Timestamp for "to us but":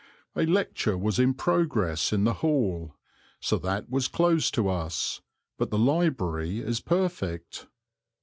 4.55-5.69